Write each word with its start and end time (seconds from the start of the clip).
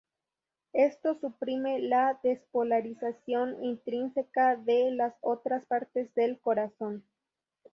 Esto 0.73 1.19
suprime 1.19 1.79
la 1.79 2.19
despolarización 2.23 3.63
intrínseca 3.63 4.55
de 4.55 4.89
las 4.89 5.13
otras 5.21 5.63
partes 5.67 6.11
del 6.15 6.39
corazón. 6.39 7.05